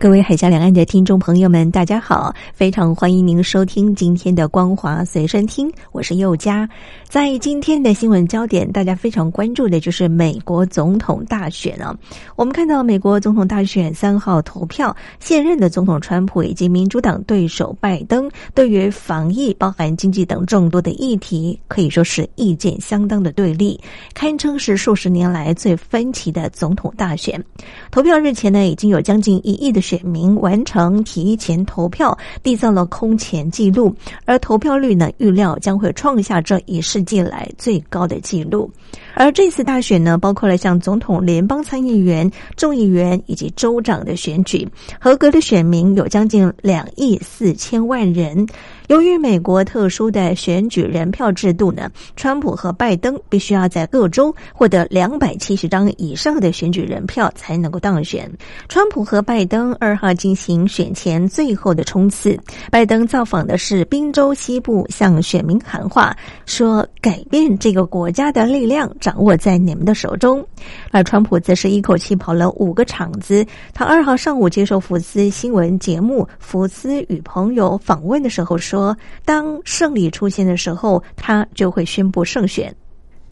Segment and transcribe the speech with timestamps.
[0.00, 2.34] 各位海峡两岸的听众朋友们，大家好！
[2.54, 6.66] 非常欢迎您收听今天的光华随身听，我是佑佳。
[7.06, 11.94] 在今天的新闻焦点，大家非常关注的就是美国总统大选啊。
[12.34, 23.78] 我们看到美国总统大选三号投票，现任的总统川普以及民主党对手拜登，对于防疫、包含经济等众多的议题，可以说是意见相当的对立，
[24.14, 27.44] 堪称是数十年来最分歧的总统大选。
[27.90, 29.89] 投票日前呢，已经有将近一亿的。
[29.90, 33.92] 选民完成提前投票，缔造了空前纪录，
[34.24, 38.70] 而投票率呢，预料将会创下这一世纪来最高的纪录。
[39.14, 44.68] 而这次大选呢，包括了像总统、联邦参议员、众议员以及州长的选举，
[45.00, 48.46] 合格的选民有将近两亿四千万人。
[48.88, 58.28] 由于美国特殊的选举人票制度呢，川普和拜登必须要在各州获得两百七十张以上的选举人票才能够当选。
[58.68, 62.36] 川普和拜登二号进行选前最后的冲刺，
[62.68, 70.46] 拜登造访的是宾州西部，向选民喊话说：“改变这个国家的力量掌握在你们的手中。”
[70.92, 73.44] 而川普则是一口气跑了五个场子。
[73.74, 78.96] 他二号上午接受福斯新闻节目《福斯与朋友》访问的时候说。
[79.24, 82.74] 当胜利出现的时候，他就会宣布胜选。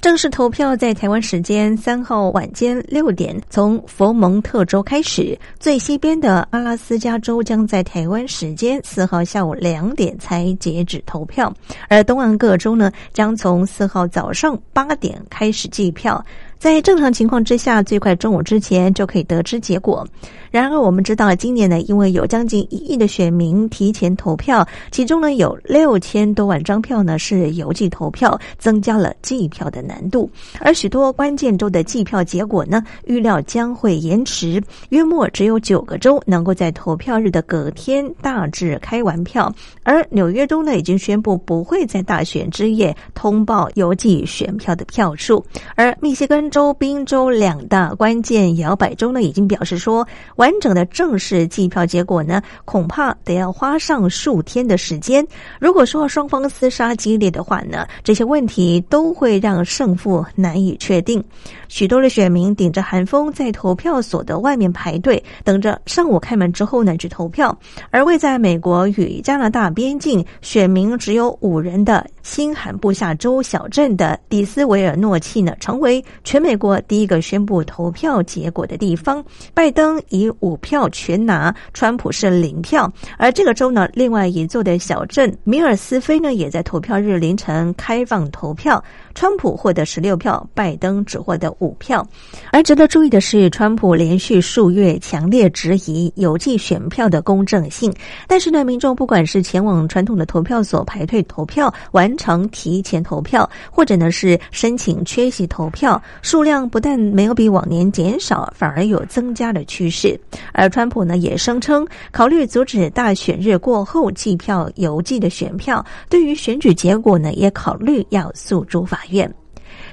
[0.01, 11.53] 正式投票在台湾时间三号晚间六点，从佛蒙特州开始；最西边的阿拉斯加州将在台湾时间四号下午两点才截止投票，
[11.89, 16.25] 而东岸各州呢，将从四号早上八点开始计票。
[16.59, 20.07] 在正常情况之下，最快中午之前就可以得知结果。
[20.51, 30.29] 然而，我们知道今年呢，因为有将近一亿的选民提前投票，其中呢有六千多万张票呢是邮寄投票，增加了计票的难度。
[30.59, 39.55] 而许多关键州的计票结果呢，预料将会延迟，约莫只有九个州能够在投票日的隔天大致开完票。
[39.83, 45.45] 而纽约州呢，已经宣布不会在大选之夜通报邮寄选票的票数，
[45.77, 46.39] 而密歇根。
[46.51, 50.07] 州、宾州两大关键摇摆州呢，已经表示说，
[50.39, 55.27] 完整的正式计票结果呢，恐怕得要花上数天的时间。
[55.61, 61.23] 如果说双方厮杀激烈的话呢，这些问题都会让胜负难以确定。
[61.69, 67.57] 许多的选民顶着寒风在投票所的外面排队，等着上午开门之后呢去投票。
[67.91, 79.25] 而位在美国与加拿大边境、选民只有五人的新罕布夏州小镇的迪斯维尔诺契呢，成为全美国第一个宣布投票结果的地方。
[79.55, 82.93] 拜登以五票全拿，川普是零票。
[83.17, 88.85] 而这个州呢，另外一座的小镇米尔斯菲呢，也在投票日凌晨开放投票。
[89.19, 92.07] 川普获得十六票，拜登只获得五票。
[92.53, 97.93] 而值得注意的是，川普连续数月强烈质疑邮寄选票的公正性。
[98.29, 110.17] 但是呢，民众不管是前往传统的投票所排队投票、完成提前投票，或者呢是申请缺席投票，数量不但没有比往年减少，反而有增加的趋势。
[110.53, 119.01] 而川普呢也声称，考虑阻止大选日过后计票邮寄的选票，对于选举结果呢也考虑要诉诸法。
[119.11, 119.33] 院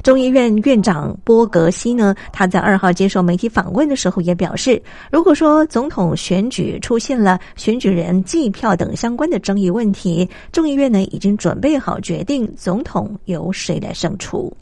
[0.01, 4.81] 众议院院长波格西呢，他在二号接受媒体访问的时候也表示，
[5.11, 14.55] 如果说总统选举出现了选举人计票等相关的争议问题，众议院呢已经准备好决定总统由谁来胜出。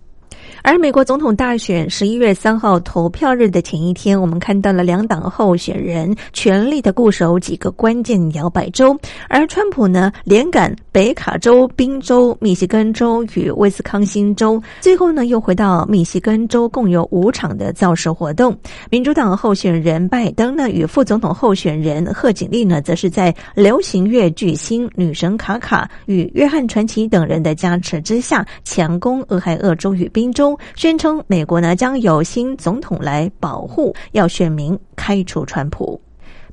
[0.66, 8.98] 而美国总统大选十一月三号投票日的前一天，我们看到了两党候选人全力的固守几个关键摇摆州，
[9.28, 18.58] 而川普呢连赶北卡州、宾州、密西根州与威斯康星州，最后呢又回到密西根州，共有五场的造势活动。
[18.90, 30.53] 民主党候选人拜登呢与副总统候选人贺锦丽呢，则是在流行乐巨星女神卡卡与约翰传奇等人的加持之下，强攻俄亥俄州与宾州。
[30.76, 36.00] 宣称美国呢将有新总统来保护，要选民开除川普。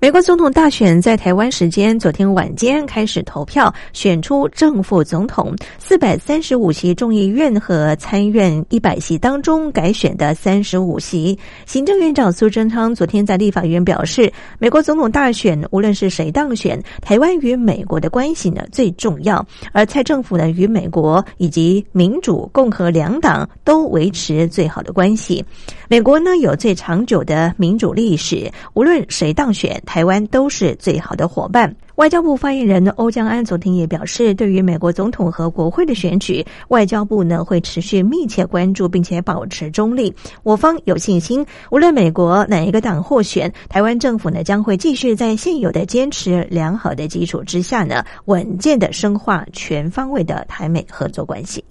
[0.02, 5.55] 美国总统大选在台湾时间昨天晚间开始投票，选出正副总统。
[5.79, 11.38] 四百三十五席众议院和参院一百席当中改选的三十五席。
[11.67, 19.47] 行政院长苏贞昌昨天在立法院表示，美国总统大选无论是谁当选，台湾与美国的关系呢最重要。
[19.70, 25.44] 而蔡政府呢与美国以及民主、共和两党都维持最好的关系。
[25.88, 29.79] 美国呢有最长久的民主历史，无论谁当选。
[29.90, 31.75] 台湾都是最好的伙伴。
[31.96, 40.14] 外交部发言人欧江安昨天也表示，对于美国总统和国会的选举，外交部呢会持续密切关注，并且保持中立。
[40.44, 51.64] 我方有信心，无论美国哪一个党获选，台湾政府呢将会继续在现有的坚持良好的基础之下呢，稳健的深化全方位的台美合作关系。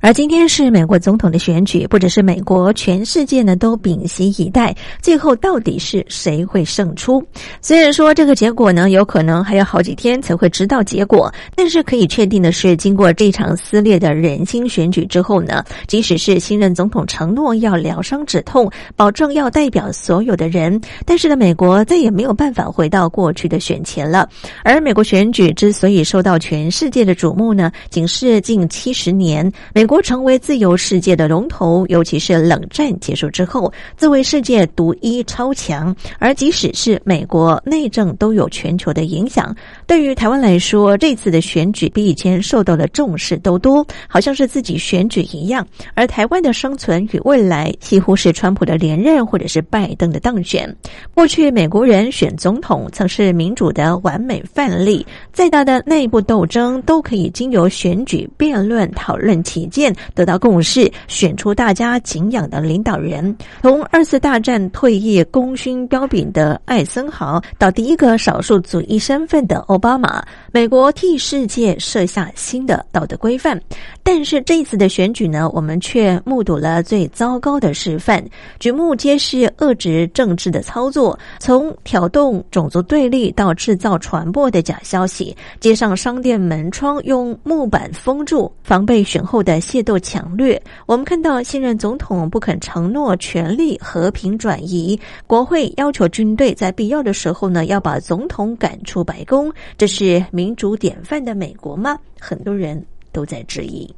[0.00, 7.24] 而今天是美国总统的选举，不只是美国，全世界呢都屏息以待，最后到底是谁会胜出？
[7.62, 24.28] 虽然说这个结果呢，有可能还要好几天才会知道结果，但是可以确定的是，经过这场撕裂的人心选举之后呢，即使是新任总统承诺要疗伤止痛，保证要代表所有的人，但是呢，美国再也没有办法回到过去的选前了。
[24.62, 29.85] 而美国选举之所以受到全世界的瞩目呢，仅是近七十年美。
[29.86, 35.94] 美国成为自由世界的龙头，尤其是冷战结束之后，自为世界独一超强。
[36.18, 39.54] 而即使是美国内政都有全球的影响，
[39.86, 45.64] 对于台湾来说，这次的选举比以前受到的重视都多，好像是自己选举一样。
[45.94, 50.68] 而台湾的生存与未来，几乎是川普的连任或者是拜登的当选。
[51.14, 59.86] 过去美国人选总统曾是民主的完美范例，再大的内部斗争都可以经由选举辩论讨论起起。
[60.14, 63.36] 得到共识，选出大家敬仰的领导人。
[63.60, 73.60] 从二次大战退役功勋彪炳的艾森豪，到第一个少数族裔身份的奥巴马，美国替世界设下新的道德规范。
[74.02, 78.24] 但是这次的选举呢，我们却目睹了最糟糕的示范，
[78.58, 89.60] 举目皆是遏制政治的操作，从挑动种族对立到制造传播的假消息，街上商店门窗用木板封住，防备选后的。
[89.66, 101.98] 械斗强掠，我们看到现任总统不肯承诺权力和平转移，国会要求军队在必要的时候呢要把总统赶出白宫，这是民主典范的美国吗？
[102.20, 102.80] 很多人
[103.10, 103.92] 都在质疑。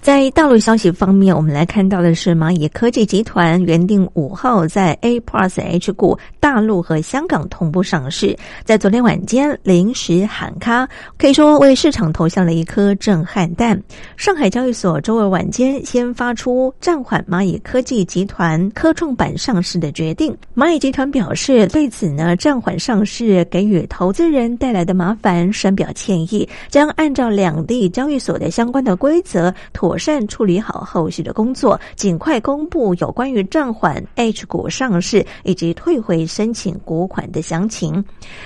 [0.00, 10.88] 在大陆消息方面，我们来看到的是蚂蚁科技集团原定五号在 A Plus H 股大陆和香港同步上市，在昨天晚间临时喊卡，
[11.18, 13.78] 可以说为市场投下了一颗震撼弹。
[14.16, 20.34] 上海交易所周二晚间先发出暂缓蚂蚁科技集团科创板上市的决定。
[20.56, 29.89] 蚂蚁集团表示，对此呢暂缓上市给予投资人带来的麻烦深表歉意，将按照两地交易所的相关的规则妥。
[29.90, 38.04] 妥善处理好后续的工作，尽快公布有关于暂缓 H 股上市以及退回申请股款的详情。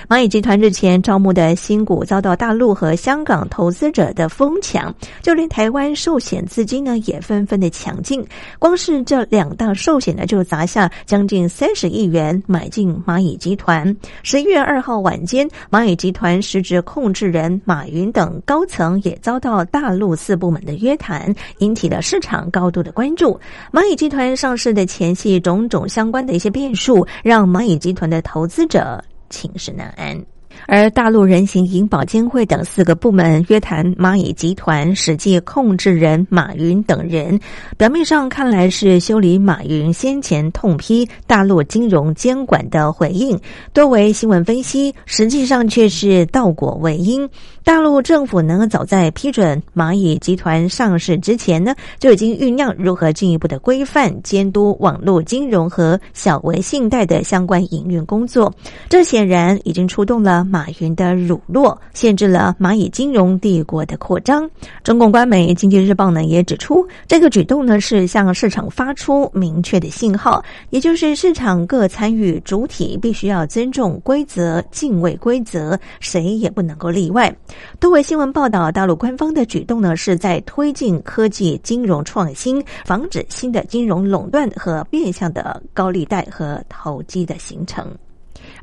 [0.09, 8.25] 蚂蚁集团日前招募的新股遭到大陆和香港投资者的疯抢，就连台湾寿险资金呢也纷纷的抢进。
[8.57, 13.95] 光是这两大寿险呢，就砸下将近三十亿元买进蚂蚁集团。
[14.23, 21.34] 十一月二号晚间，蚂蚁集团实质控制人马云等高层也遭到大陆四部门的约谈。
[21.59, 23.39] 引起了市场高度的关注。
[23.71, 30.19] 蚂蚁集团上市的前期，种种相关的一些变数，让蚂蚁集团的投资者寝食难安。
[30.67, 37.39] 而大陆人行银保监会等四个部门约谈蚂蚁集团实际控制人马云等人，
[37.77, 43.39] 表面上看来是修理马云先前痛批大陆金融监管的回应，
[43.73, 47.29] 多为新闻分析，实际上却是倒果为因。
[47.63, 58.53] 大陆政府呢，早在批准蚂蚁集团上市之前呢，就已经酝酿如何进一步的规范监督网络金融和小微信贷的相关营运工作。
[58.87, 60.45] 这显然已经触动了。
[60.55, 64.49] 马云的辱落，限制了蚂蚁金融帝国的扩张。
[64.85, 77.35] 中共官媒《经济日报》呢也指出，这个举动呢是向市场发出明确的信号，也就是市场各参与主体必须要尊重规则、敬畏规则，谁也不能够例外。
[77.77, 87.85] 多位新闻报道，大陆官方的举动呢是在推进科技金融创新，防止新的金融垄断和变相的高利贷和投机的形成。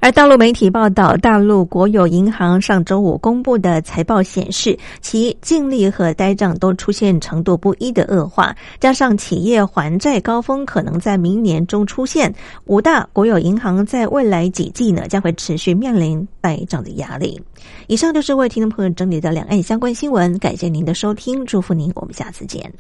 [0.03, 17.41] 而大陆媒体报道，大陆国有银行上周五公布的财报显示，其净利和呆账都出现程度不一的恶化，加上企业还债高峰可能在明年中出现，五大国有银行在未来几季呢将会持续面临呆账的压力。
[17.87, 22.73] 以上就是为听众朋友整理的两岸相关新闻，感谢您的收听，祝福您，我们下次见。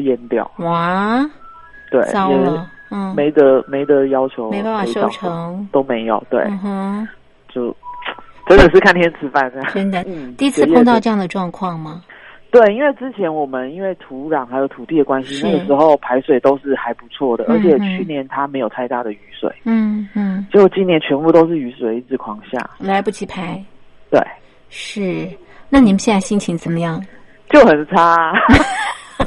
[0.00, 0.50] 都淹掉。
[0.58, 1.28] 哇！
[1.90, 7.08] 对，糟了，嗯，没得没得要求，没办法修成，都没有，对，嗯哼，
[7.48, 7.74] 就
[8.46, 12.00] 真的是看天吃饭，真的， 嗯，第一次碰到这样的状况吗？
[12.52, 23.60] 对，因为之前我们因为土壤还有土地的关系，那个时候排水都是还不错的，而且去年它没有太大的雨水，嗯嗯，结果今年全部都是雨水一直狂下，来不及排，
[24.10, 24.20] 对，
[24.68, 25.28] 是，
[25.68, 27.04] 那你们现在心情怎么样？
[27.50, 28.32] 就很差。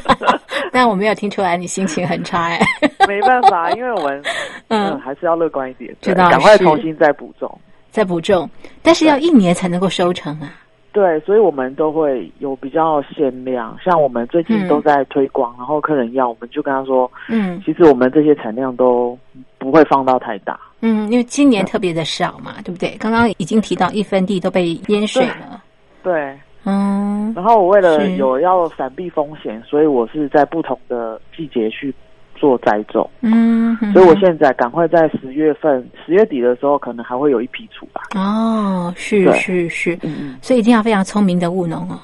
[0.72, 2.60] 但我没有听出来你心情很差哎，
[3.08, 4.22] 没办法，因为我们
[4.70, 5.00] 嗯。
[5.00, 7.60] 还是要乐观一点，知道赶快重新再补种，
[7.92, 8.50] 再补种，
[8.82, 10.54] 但是要一年才能够收成啊。
[10.92, 19.18] 对，所以我们都会有比较限量，像我们最近都在推广，然后客人要，我们就跟他说，嗯，其实我们这些产量都
[19.58, 22.96] 不会放到太大，嗯，因为今年特别的少嘛，对不对？
[23.00, 25.64] 刚刚已经提到一分地都被淹水了，
[26.04, 26.38] 对。
[26.66, 31.94] 嗯，然后我为了有要闪避风险，所以我是在不同的季节去
[32.36, 33.10] 做栽种。
[33.22, 38.02] 嗯，所以我现在赶快在十月份、十月底的时候，可能还会有一批出吧。
[38.16, 42.00] 哦，是是是，嗯，所以一定要非常聪明的务农哦。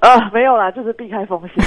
[0.00, 1.64] 啊，没有啦，就是避开风险，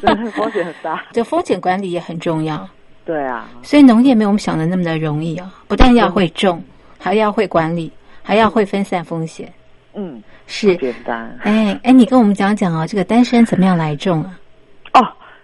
[0.32, 1.02] 风险很大。
[1.12, 2.66] 就风险管理也很重要。
[3.04, 6.62] 对啊，所以农业没有我们想的那么的容易啊，不但要会种，
[6.98, 9.52] 还要会管理，还要会分散风险。
[9.92, 10.22] 嗯。
[10.46, 10.76] 是。
[10.76, 14.38] 简单，哎哎，你跟我们讲讲哦，这个单身怎么样来种啊？
[14.94, 15.00] 哦，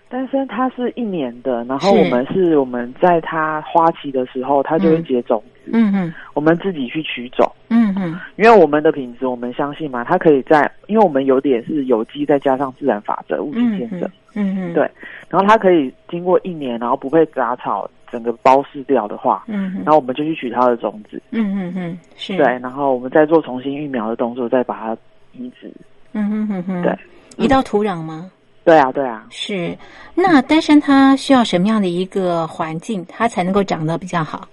[0.09, 14.91] 单身它是一年的，然后我们是我们在它花期的时候，它就会结种子，嗯嗯，我们自己去取走，嗯嗯，因为我们的品质，我们相信嘛，它可以在，因为我们有点是有机，再加上自然法则，物竞天择，嗯嗯，对，
[15.29, 17.91] 然后它可以经过一年，然后不被杂草。
[18.13, 22.37] 整个包式掉的话，嗯，然后我们就去取它的种子，嗯嗯嗯，是。
[22.37, 24.97] 对，然后我们再做重新育苗的动作，再把它
[25.33, 25.73] 移植，
[26.11, 26.99] 嗯哼哼哼，对，
[27.37, 28.29] 移到土壤吗？
[28.65, 29.79] 对啊，对啊，是。
[30.17, 34.49] 那丹参它需要什么样的一个环境，它才能够长得比较好？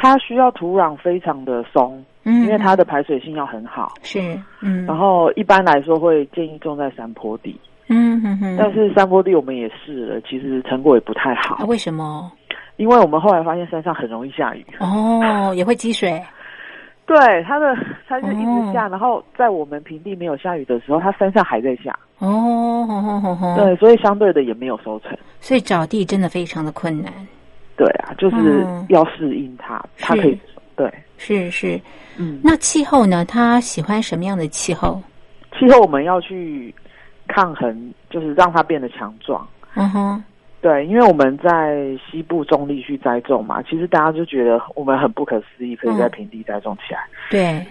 [0.00, 4.20] 它需要土壤非常的松，嗯，因为它的排水性要很好，是，
[4.60, 12.30] 嗯，然后一般来说会建议种在山坡地，嗯哼哼，但是山坡地我们也试了，其实成果也不太好，为什么？
[12.76, 14.64] 因为我们后来发现山上很容易下雨。
[14.78, 16.22] 哦，也会积水。
[17.06, 17.74] 对，它的
[18.06, 21.98] 它就一直下，然后在我们平地没有下雨的时候，它山上还在下。
[22.18, 23.54] 哦。
[23.56, 27.12] 对，所以相对的也没有收成，所以找地真的非常的困难。
[27.78, 30.38] 对啊，就是要适应它，它可以
[30.76, 31.80] 对，是是，
[32.18, 32.40] 嗯。
[32.42, 33.24] 那气候呢？
[33.24, 35.00] 它喜欢什么样的气候？
[35.56, 36.74] 气候我们要去
[37.28, 39.46] 抗衡，就是让它变得强壮。
[39.74, 40.22] 嗯哼。
[40.60, 47.00] 对，因为我们在西部中立去栽种嘛，其实大家就觉得我们很不可思议，可以在平地栽种起来。
[47.30, 47.64] 对，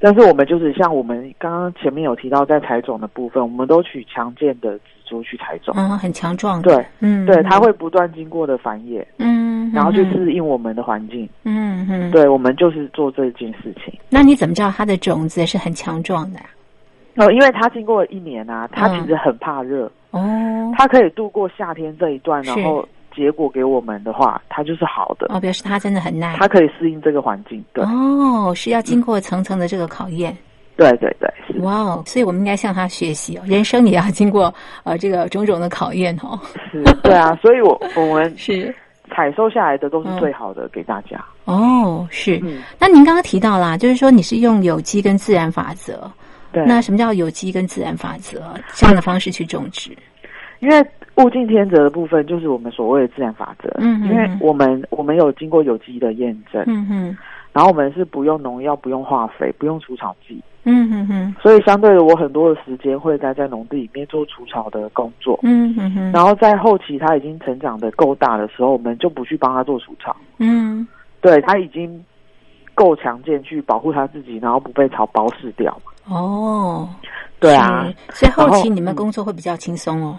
[0.00, 6.62] 但是我们就是像我们刚刚前面有提到，在采种的部分，我们都取强健的植株去采种，嗯，很强壮。
[6.62, 13.92] 对，嗯，对，它会不断经过的繁衍，嗯，然后去适应我们的环境，嗯嗯，对，我们就是做这件事情。
[14.08, 16.40] 那你怎么知道它的种子是很强壮的？
[17.16, 19.90] 哦，因为它经过一年啊，它其实很怕热。
[20.12, 25.26] 哦，它可以度过夏天这一段，然后结果给我们的话，它就是好的。
[25.28, 27.62] 哦，表示它真的很耐，它可以适应这个环境。
[27.74, 27.84] 对。
[27.84, 30.34] 哦，是要经过层层的这个考验。
[30.82, 34.52] 对对对，哇哦，所以我们应该向他学习哦，人生也要经过
[34.84, 36.38] 呃这个种种的考验哦。
[36.70, 38.74] 是，对啊，所以我我们 是
[39.10, 41.24] 采收下来的都是最好的给大家。
[41.44, 42.40] 哦，是。
[42.78, 46.10] 那您刚刚提到啦，就是说你是用有机跟自然法则。
[46.66, 49.90] 那什么叫有机跟自然法则这样的方式去种植？
[50.60, 50.84] 因为
[51.14, 53.70] 物竞天择的部分就是我们所谓的自然法则。
[53.78, 56.62] 嗯，因为我们我们有经过有机的验证。
[56.66, 57.18] 嗯哼，
[57.52, 60.42] 然后我们是不用农药、不用化肥、不用除草剂。
[60.64, 61.34] 嗯哼哼。
[61.42, 65.38] 所以相对的，我很多的时间会待在农地里面做除草的工作。
[65.42, 66.12] 嗯哼哼。
[66.12, 70.16] 然后在后期它已经成长的够大的时候，我们就不去帮它做除草。
[70.38, 70.86] 嗯。
[71.20, 72.02] 对，它已经
[72.74, 75.76] 够强健去保护它自己，然后不被草包噬掉。
[76.08, 76.88] 哦。
[77.38, 77.86] 对啊。
[78.10, 80.16] 所以后期你们工作会比较轻松哦。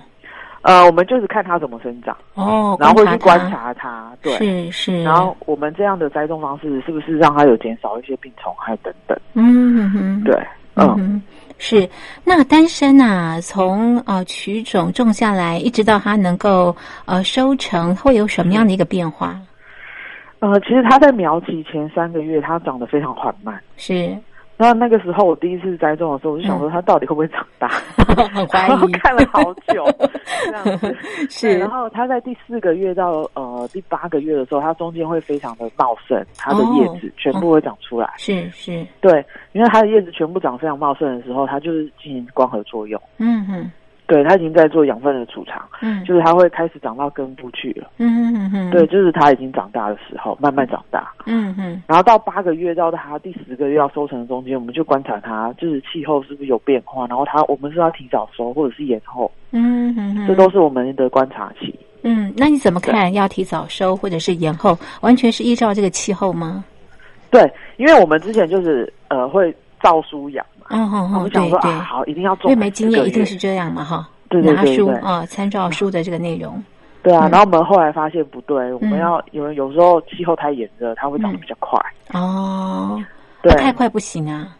[0.64, 5.04] 呃，我们就是看它怎么生长哦，然后会去观察它，对，是是。
[5.04, 9.18] 然后我们这样的栽种方式，是不是让它有减少一些病虫害等等？
[9.34, 10.34] 嗯哼，对，
[10.76, 11.22] 嗯，
[11.58, 11.88] 是。
[12.24, 16.74] 那单身啊，从呃取种种下来，一直到它能够
[17.06, 19.38] 呃收成，会有什么样的一个变化？
[20.40, 24.18] 呃，其实它在苗期前三个月，它长得非常缓慢，是。
[24.56, 27.68] 然后那个时候我第一次栽种的时候，我就想说它到底会不会长大？
[28.34, 29.84] 很怀疑，看了好久
[30.46, 30.96] 这样子。
[31.30, 38.14] 是，然后它在第四个月到呃第八个月的时候，它中间会非常的茂盛，它的叶子全部会长出来。
[38.18, 43.02] 是是，对，因为它的叶子全部长非常茂盛的时候，它就是进行光合作用。
[43.18, 43.72] 嗯哼。
[44.14, 61.74] 对，它已经在做养分的储藏，嗯，就是它会开始长到根部去了，嗯嗯嗯，对，就是它已经长大的时候，慢慢长大，嗯嗯，然后到八个月到它第十个月要收成的中间，我们就观察它，就是气候是不是有变化，然后它我们是要提早收或者是延后，嗯嗯，这都是我们的观察期。
[62.04, 66.64] 嗯，那你怎么看要提早收或者是延后，完全是依照这个气候吗？
[67.32, 69.52] 对，因为我们之前就是呃会
[69.82, 70.46] 照书养。
[70.74, 74.10] 嗯嗯嗯，对对，好，一定要做，因为没经验，一定是这样嘛，哈。
[74.30, 76.62] 对对对，拿书啊，参照书的这个内容。
[77.04, 81.80] 对啊，然后我们后来发现不对，我们要有有时候气候太炎热，它会长得比较快。
[82.14, 83.00] 哦，
[83.44, 84.56] 对，太快不行啊。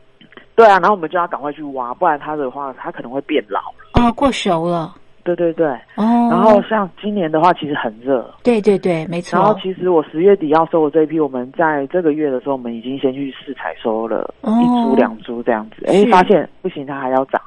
[0.56, 3.60] 对啊，然后我们就要赶快去挖，不然它的话，它可能会变老。
[3.94, 4.94] 哦，过熟了。
[5.24, 6.28] 对对对，哦。
[6.30, 8.30] 然后像今年的话，其实很热。
[8.44, 9.40] 对对对，没错。
[9.40, 15.86] 然后其实我十月底要收的这一批，我们在这个月的时候，我们已经先去试采收了一株两株这样子。
[15.88, 17.42] 哎，发现不行，它还要长。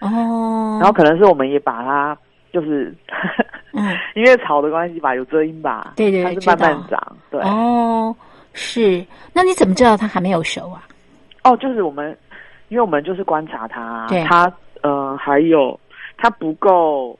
[0.00, 0.78] 哦。
[0.80, 2.16] 然后可能是我们也把它，
[2.52, 2.94] 就是，
[3.72, 5.94] 嗯， 因为草的关系吧，有遮阴吧。
[5.96, 7.16] 对对，它是慢慢长。
[7.30, 7.40] 对。
[7.40, 8.14] 哦，
[8.52, 9.04] 是。
[9.32, 10.82] 那你怎么知道它还没有熟啊？
[11.44, 12.16] 哦，就是我们，
[12.68, 15.78] 因为我们就是观察它，对它，呃，还有
[16.18, 17.18] 它不够。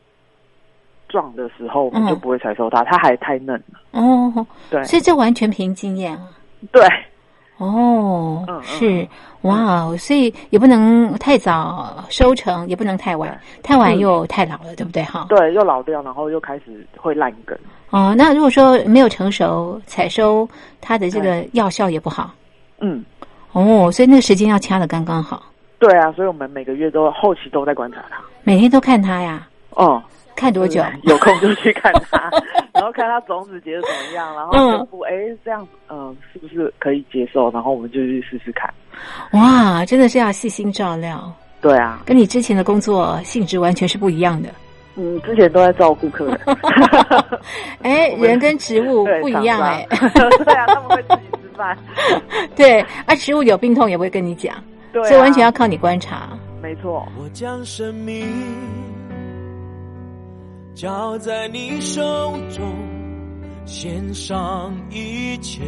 [1.12, 3.78] 壮的时候，我们就不会采收它，它还太嫩了。
[3.92, 6.23] 哦，对，所以这完全凭经验啊。
[6.73, 6.83] 对，
[7.59, 9.07] 哦，是
[9.42, 15.02] 哇，所以也不能太早收成，也不能太晚，太晚又太老了，对不对？
[15.02, 17.59] 哈，对，又老掉，然后又开始会烂根。
[17.90, 20.49] 哦，那如果说没有成熟，采收
[20.81, 22.33] 它的这个药效也不好。
[22.81, 23.04] 嗯，
[23.52, 25.42] 哦，所以那个时间要掐的刚刚好。
[25.79, 29.46] 对啊，所以我们每个月都后期都在观察它，每天都看它呀。
[29.70, 30.03] 哦。
[30.37, 30.83] 看多久？
[31.05, 32.31] 有空就去看它，
[32.73, 35.12] 然后看它种子结的怎么样，然后哎
[35.45, 37.51] 这样嗯是不是可以接受？
[37.51, 38.73] 然后我们就去试试看。
[39.33, 41.33] 哇，真的是要细心照料。
[41.61, 44.49] 对啊，跟你之前的工作性质完全是不一样的。
[44.97, 46.40] 嗯，之前都在照顾客人。
[47.83, 49.87] 哎，人跟植物不一样哎。
[50.45, 51.79] 对啊，他们会自己吃饭。
[52.57, 54.55] 对，啊，植物有病痛也不会跟你讲。
[54.92, 56.37] 对，所以完全要靠你观察。
[56.61, 57.07] 没错。
[57.18, 58.27] 我将生命。
[60.74, 62.74] 交在你手中，
[63.66, 65.62] 献上一切，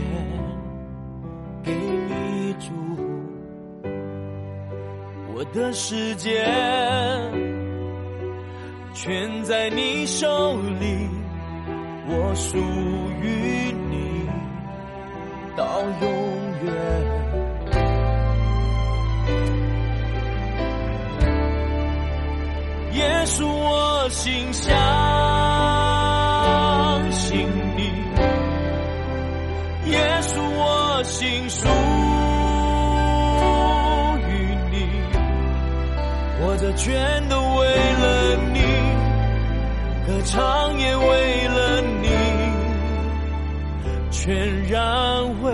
[1.62, 2.72] 给你主。
[5.34, 6.44] 我的世界
[8.94, 11.08] 全在你手里，
[12.08, 12.56] 我属
[13.20, 14.28] 于你
[15.54, 16.10] 到永
[16.64, 17.23] 远。
[22.94, 24.72] 耶稣，我心相
[27.10, 27.90] 信你；
[29.90, 31.66] 耶稣，我心属
[34.28, 34.88] 于你。
[36.40, 37.66] 我这全都为
[38.00, 38.60] 了你，
[40.06, 42.08] 歌唱也为了你，
[44.12, 45.52] 全然为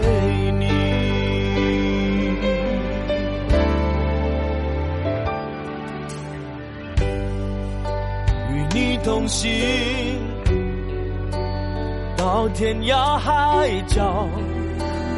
[9.02, 9.50] 同行
[12.18, 14.28] 到天涯海角，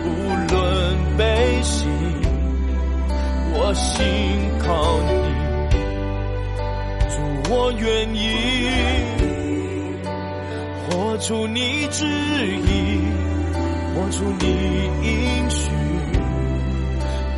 [0.05, 0.09] 无
[0.53, 1.87] 论悲喜，
[3.55, 4.01] 我心
[4.61, 5.11] 靠你。
[7.11, 7.15] 主，
[7.51, 8.21] 我愿意
[10.89, 13.03] 活出你旨意，
[13.97, 14.47] 活出你
[15.03, 15.71] 应许，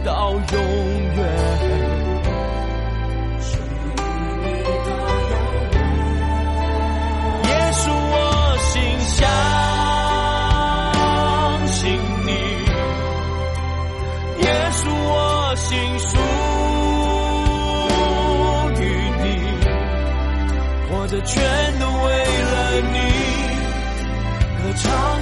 [0.04, 0.40] 到永
[1.16, 1.83] 远。
[21.26, 22.98] 全都为了你，
[24.62, 25.13] 歌唱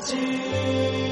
[0.00, 1.05] 主我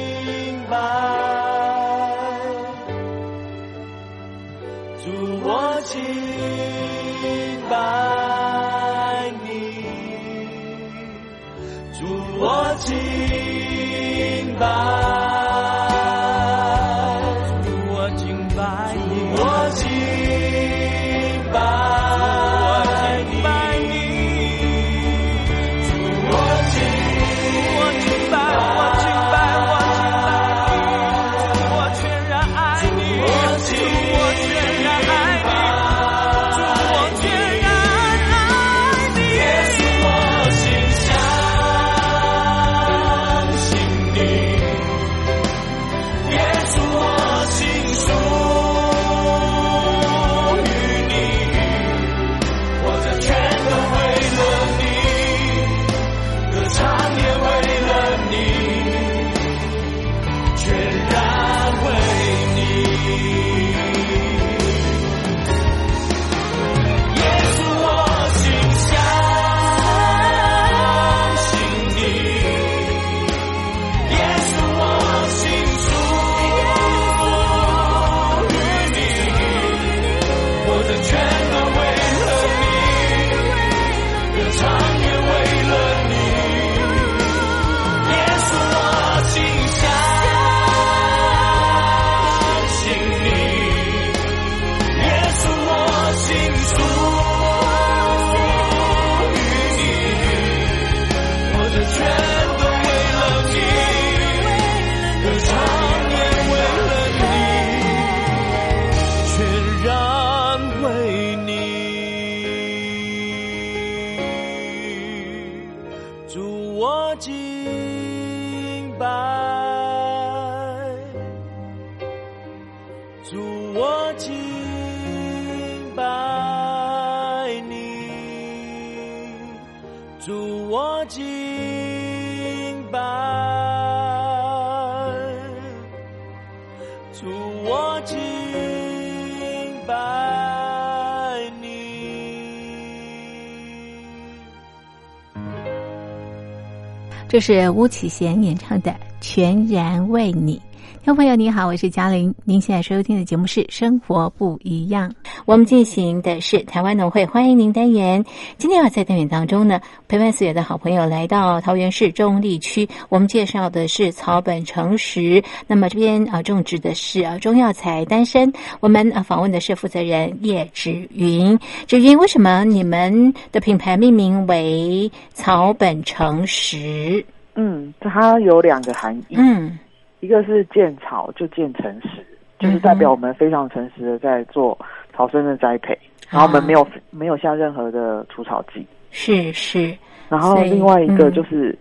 [147.34, 150.56] 这是巫启贤演唱的《全然为你》。
[150.84, 152.34] 听众朋友，你好，我是嘉玲。
[152.44, 155.10] 您现在收听的节目是《生活不一样》，
[155.44, 158.24] 我们进行的是台湾农会欢迎您单元。
[158.56, 165.42] 今天要在单元当中呢，陪伴所有的好朋友来到桃园市中立区，我们介绍的是草本诚实。
[165.66, 168.50] 那么这边啊，种植的是啊中药材丹参。
[168.80, 171.58] 我们啊访问的是负责人叶芷云。
[171.86, 177.24] 芷云，为什么你们的品牌命名为草本诚实？
[177.54, 179.34] 嗯，它有两个含义。
[179.36, 179.78] 嗯。
[180.24, 182.24] 一个是建草就建诚实，
[182.58, 184.78] 就是代表我们非常诚实的在做
[185.14, 185.98] 草生的栽培，
[186.30, 188.86] 然后我们没有没有下任何的除草剂。
[189.10, 189.94] 是是。
[190.30, 191.78] 然后另外一个就是，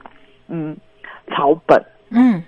[0.49, 0.75] 嗯，
[1.29, 1.81] 草本。
[2.09, 2.43] 嗯。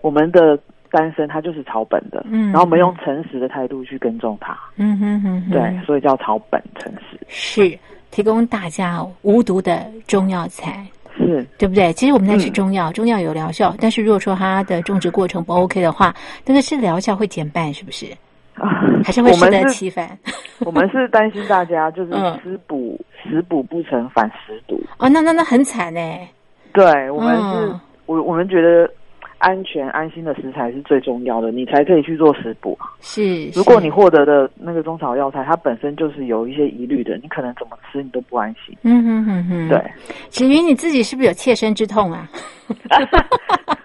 [0.00, 0.58] 我们的
[0.90, 4.58] 丹参它就是草本的，嗯，然后我们用诚实的态度去耕种它。
[4.76, 5.50] 嗯哼哼。
[5.50, 7.20] 对，所以叫草本诚实。
[7.28, 7.78] 是
[8.10, 10.86] 提供大家无毒的中药材。
[11.16, 11.92] 是对不对？
[11.92, 16.14] 其实我们在吃中药，嗯、中药有疗效，但是如果说它的种植过程不 OK 的话，
[16.46, 18.06] 那个是疗效会减半，是不是？
[18.54, 20.18] 啊，还是会适得其反。
[20.60, 24.80] 我们是担心大家 就是食补、嗯、食补不成反食毒。
[24.98, 26.28] 哦，那那那很惨哎。
[26.72, 27.74] 对，我们是，
[28.06, 28.90] 我我们觉得。
[29.40, 32.78] 安全安心的食材是最重要的，你才可以去做食补。
[33.00, 38.76] 是，如果你获得的那个中草药材，它本身就是有一些疑虑的，你可能怎么吃你都不安心。
[38.82, 39.82] 嗯哼哼哼，对。
[40.28, 42.28] 子云，你自己是不是有切身之痛啊？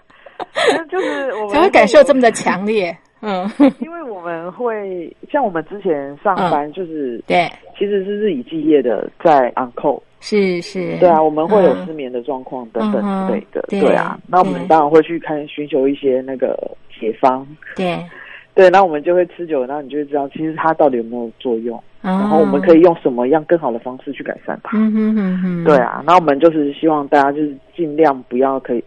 [0.89, 2.95] 就是我才会感受这么的强烈。
[3.21, 9.99] 嗯，因为我们会像我们之前上班，就是对，其实是日以继夜的在 on call。
[10.19, 16.57] 是是，对啊，我们会有失眠的状况等等之类的，对啊，那我们当然会去看寻求一些那个
[16.99, 17.97] 解方，对
[18.55, 28.83] 对，那我们就会吃久，然后你就会知道其实它到底有没有作用，然后我们可以用什么样更好的方式去改善它，嗯哼哼哼，对啊，那我们就是希望大家就是尽量不要可以。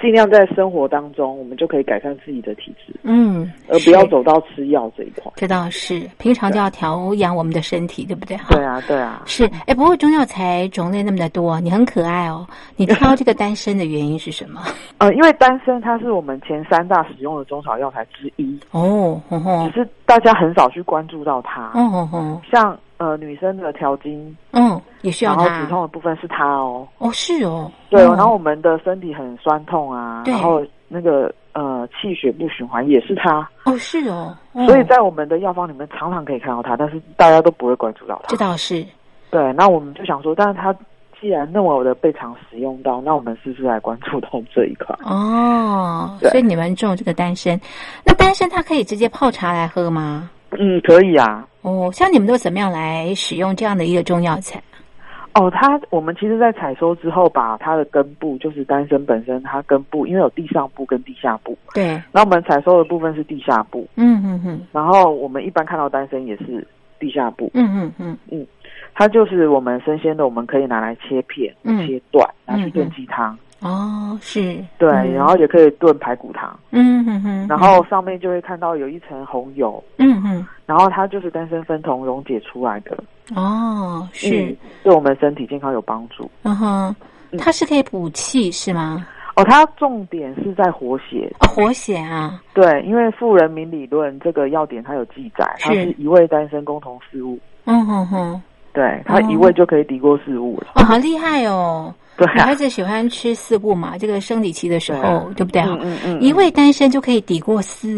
[0.00, 5.30] 尽量在生活当中，我们就可以改善自己的体质，嗯，而不要走到吃药这一块。
[5.36, 8.36] 这倒是，平常就要调养我们的身体，对不对？
[8.48, 9.22] 对啊，对啊。
[9.26, 12.46] 是，哎，不过中药材种类那么的多，你很可爱哦。
[12.76, 14.62] 你挑这个丹参的原因是什么？
[14.98, 19.20] 呃，因为丹参它是我们前三大使用的中草药材之一哦，
[19.72, 21.70] 只是大家很少去关注到它。
[21.74, 22.78] 哦哦，像。
[23.00, 25.46] 呃，女生的调经，嗯，也需要它。
[25.46, 26.86] 然后止痛的部分是它哦。
[26.98, 27.72] 哦，是哦。
[27.88, 33.48] 对哦，然后我们的身体很酸痛啊，然后那个呃气血不循环也是它。
[33.64, 34.36] 哦，是哦。
[34.66, 38.28] 所以在我们的药方里面常常可以看到它，但是大家都不会关注到它。
[38.28, 38.84] 这倒是。
[39.30, 40.70] 对，那我们就想说，但是它
[41.18, 44.94] 既然那么的被常使用到，那我们是不是来关注到这一块？
[45.04, 47.58] 哦，所以你们种这个丹参，
[48.04, 50.28] 那丹参它可以直接泡茶来喝吗？
[50.58, 51.46] 嗯，可以啊。
[51.62, 54.62] 哦，像你们都怎么样来使用这样的一个中药材？
[55.34, 61.56] 哦，它我们其实，在采收之后，把它的根部，就是丹参本身，它根部因为有地上部跟地下部。
[61.72, 62.02] 对。
[62.10, 63.86] 那我们采收的部分是地下部。
[63.94, 64.60] 嗯嗯嗯。
[64.72, 66.66] 然后我们一般看到丹参也是
[66.98, 67.48] 地下部。
[67.54, 68.44] 嗯嗯嗯嗯。
[68.92, 71.54] 它就是我们生鲜的，我们可以拿来切片、
[71.86, 73.38] 切段，拿去炖鸡汤。
[73.60, 82.96] 哦，是对，然后也可以炖排骨汤，嗯哼哼，然后上面就会看到有一层红油，嗯哼，然后它就是丹参分酮溶解出来的，
[83.34, 84.56] 哦，是。
[84.82, 86.96] 对我们身体健康有帮助，嗯哼，
[87.38, 89.06] 它是可以补气是吗？
[89.36, 98.42] 哦，它重点是在活血，活血啊，对，因为富人民理论这个要点它有记载，它是一味丹参共同事物，嗯哼哼，
[98.72, 101.94] 对，它一味就可以抵过事物了，哦，好厉害哦。
[102.26, 103.96] 女孩子喜欢吃四物嘛？
[103.98, 105.62] 这个生理期的时候，对不对？
[105.62, 107.88] 嗯嗯一味单身就可以抵过四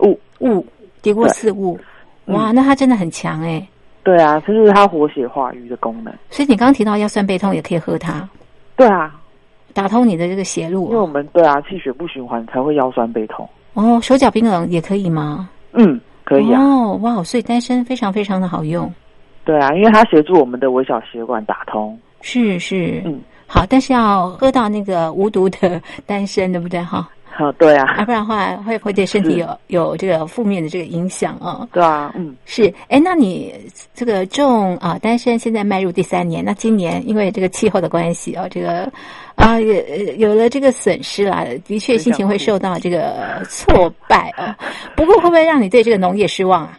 [0.00, 0.64] 物物，
[1.02, 1.78] 抵过四物。
[2.26, 3.66] 哇，那它真的很强哎。
[4.04, 6.12] 对啊，这就是它活血化瘀的功能。
[6.30, 8.26] 所以你刚刚提到腰酸背痛也可以喝它。
[8.76, 9.14] 对啊，
[9.74, 10.86] 打通你的这个血路。
[10.88, 13.48] 因为我们对啊，气血不循环才会腰酸背痛。
[13.74, 15.50] 哦，手脚冰冷也可以吗？
[15.72, 16.62] 嗯，可以啊。
[16.62, 18.92] 哦，哇，所以单身非常非常的好用。
[19.44, 21.98] 对啊，因为它协助我们的微小血管打通。
[22.20, 26.80] 是是，嗯，好，但是要喝到那个无毒的丹参，对不对？
[26.82, 31.66] 哈，好，对啊，啊，不然的话会会对身体有有这个负面的这个影响啊。
[31.72, 33.54] 对啊，嗯，是，哎，那你
[33.94, 38.90] 这个种啊丹参现在迈入第三年，那今年因为这个气候的关系哦，这个
[39.36, 44.58] 啊也有了这个损失啦，的确心情会受到这个挫败啊。
[44.96, 46.78] 不过会不会让你对这个农业失望啊？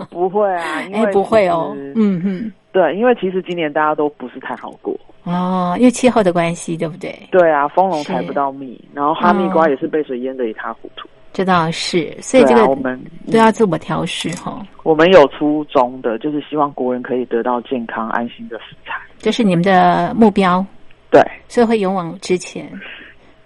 [0.10, 2.52] 不会啊，哎，不会哦，嗯哼。
[2.76, 7.18] 对，因为其实今年大家都不是太好过哦，因为气候的关系，对不对？
[7.30, 11.08] 对啊，蜂龙采不到蜜，然后哈密瓜也是被水淹得一塌糊涂。
[11.32, 14.62] 这倒是，所以这个我们都要自我调试哈。
[14.82, 20.62] 我们有初衷的，就是希望国人可以得到健康安心的食材，这是你们的目标。
[21.10, 22.70] 对，所以会勇往直前。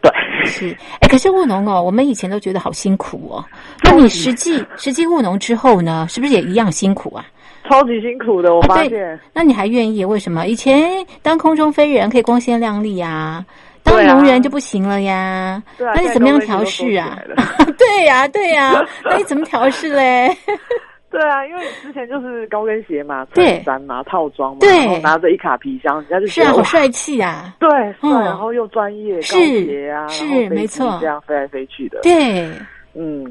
[0.03, 0.11] 对，
[0.45, 0.77] 是。
[0.99, 3.45] 哎，可是务农哦，我们以前都觉得好辛苦哦。
[3.85, 7.25] 那你实际实际务农之后呢，是不是也一样辛苦啊？
[7.71, 9.19] 超级辛苦的，我发现。
[9.33, 10.05] 那你还愿意？
[10.05, 10.47] 为什么？
[10.49, 10.91] 以前
[11.23, 13.45] 当空中飞人可以光鲜亮丽啊，
[13.85, 15.63] 当农人就不行了呀。
[15.79, 15.93] 对啊。
[15.95, 17.17] 那你怎么样调试啊？
[17.79, 18.85] 对呀，对呀。
[19.05, 20.37] 那你怎么调试嘞？
[21.11, 27.55] 对啊，因为之前就是高跟鞋嘛，衬衫嘛，套装嘛，然后拿着一卡皮箱，人家就是啊，好帅气啊。
[27.61, 27.69] 对，
[28.01, 32.01] 帅，然后又专业，高鞋啊，是没错，这样飞来飞去的。
[32.03, 32.49] 对，
[32.95, 33.25] 嗯。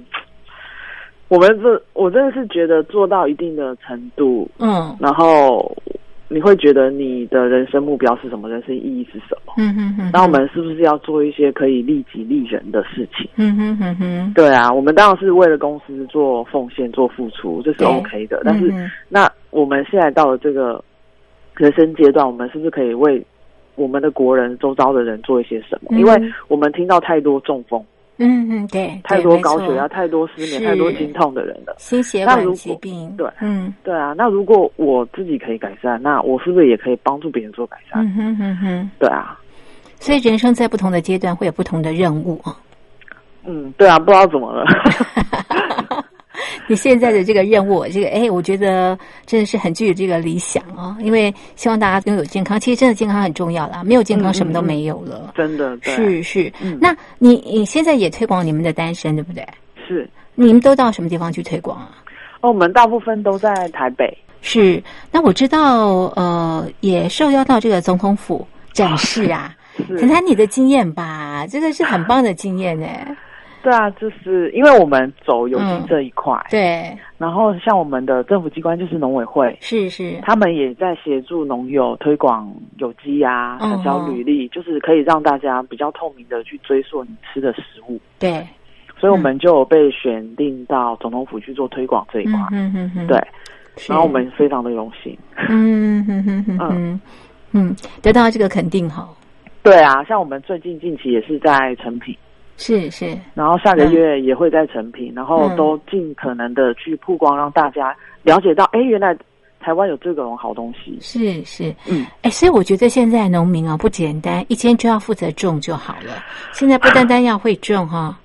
[1.30, 5.76] 我们这，我真的是觉得做到一定的程度，嗯，然后
[6.28, 8.50] 你会觉得你的人生目标是什么？
[8.50, 9.54] 人生意义是什么？
[9.58, 10.10] 嗯哼哼。
[10.12, 13.30] 那我们是不是要做一些可以利己利人的事情？
[13.36, 14.34] 嗯哼哼哼。
[14.34, 18.42] 对啊，我们当然是为了公司做奉献、做付出，这是 OK 的。
[18.44, 18.74] 但是，
[19.08, 20.84] 那我们现在到了这个
[21.56, 23.24] 人生阶段，我们是不是可以为
[23.76, 25.96] 我们的国人、周遭的人做一些什么？
[25.98, 26.14] 因为
[26.48, 27.84] 我们听到太多中风。
[28.20, 33.16] 嗯嗯，对，太多高血压、太多失眠、太多心痛的人了，心血管疾病。
[33.18, 34.14] 对，嗯，对啊。
[34.18, 38.06] 那如果我自己可以改善，那我是不是也可以帮助别人做改善？
[38.06, 39.40] 嗯哼哼哼，对啊。
[40.00, 42.56] 所以人生在不同的阶段会有不同的任务啊。
[43.46, 44.66] 嗯，对啊，不知道怎么了。
[46.70, 50.96] 你现在的这个任务，这个哎，我觉得真的是很具有这个理想啊！
[51.02, 55.34] 因为希望大家拥有健康，其实真的健康很重要啦，没有健康什么都没有了。
[55.36, 56.54] 真的，是是。
[56.80, 59.44] 那你你现在也推广你们的单身，对不对？
[59.88, 60.08] 是。
[60.36, 61.90] 你们都到什么地方去推广啊？
[62.42, 64.16] 哦，我们大部分都在台北。
[64.42, 64.82] 是。
[65.12, 69.56] 那我知道，呃，也受邀到这个总统府展示啊，
[70.00, 71.48] 谈谈你的经验吧。
[71.50, 72.88] 这个是很棒的经验呢。
[73.62, 76.98] 对啊，就是因为我们走有机这一块，对。
[77.18, 88.00] 然后像我们的政府机关就是农委会，是是，他们也在协助农友推广有机啊，产销履历，就是可以让大家比较透明的去追溯你吃的食物。
[88.18, 88.48] 对。
[88.98, 92.34] 所以我们就被选定到总统府去做推广这一块。
[92.52, 93.08] 嗯嗯嗯。
[93.08, 93.18] 对。
[93.88, 95.18] 然后我们非常的荣幸。
[95.50, 97.02] 嗯嗯嗯嗯嗯
[97.52, 99.08] 嗯，得到这个肯定哈。
[99.64, 102.16] 对啊，像我们最近近期也是在成品。
[102.60, 109.16] 是是，然后下个月也会在成品，然后都尽可能的去曝光，让大家了解到，哎，原来
[109.62, 110.98] 台湾有这种好东西。
[111.00, 116.22] 是是，嗯，哎，所以我觉得现在农民啊不简单，一天就要负责种就好了。
[116.52, 118.20] 现在不单单要会种哈，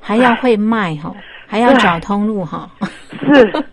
[0.00, 1.14] 还要会卖哈，
[1.46, 2.68] 还要找通路哈。
[3.32, 3.64] 是，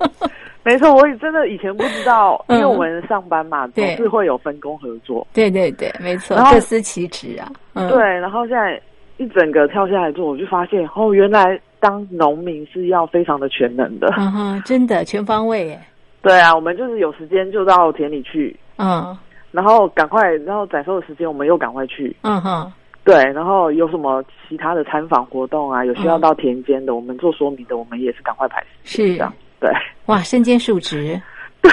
[0.64, 5.26] 没错，我也真的以前不知道， 因为我们上班嘛，总是会有分工合作。
[5.34, 7.50] 对对对，没错，各司其职啊。
[7.90, 8.80] 对，然后现在。
[9.18, 15.80] 一整个跳下来之后，我就发现哦，原来当农民是要非常的全能的，嗯哼，真的全方位耶。
[16.22, 19.16] 对啊，我们就是有时间就到田里去，嗯，
[19.52, 22.72] 然后赶快，然后载收的时间我们又赶快去，嗯哼，
[23.04, 29.16] 对，然后有什么其他的参访活动啊，有需要到田间的，我们做说明的，我们也是赶快排是。
[29.16, 29.72] 这样，对，
[30.08, 31.22] 哇，身兼数职，
[31.62, 31.72] 对，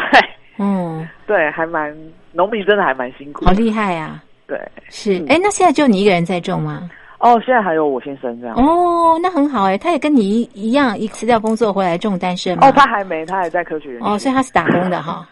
[0.59, 1.97] 嗯，对，还蛮
[2.33, 6.91] 农民真的还蛮辛苦，好厉害呀，对，是，哎，那现在就你一个人在种吗？
[7.23, 15.25] 哦，现在还有我先生这样哦，那很好哎，他也跟你一一样，一辞掉工作回来种单身哦，他还没，他还在科学园哦，所以他是打工的哈，